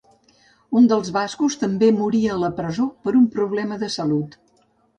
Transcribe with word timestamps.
Un 0.79 0.87
dels 0.91 1.11
bascos 1.17 1.57
també 1.65 1.91
morí 1.99 2.23
a 2.31 2.39
la 2.45 2.51
presó, 2.63 2.89
per 3.05 3.17
un 3.23 3.31
problema 3.39 3.81
de 3.85 3.95
salut. 4.01 4.39